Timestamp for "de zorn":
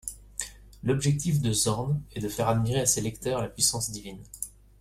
1.43-2.01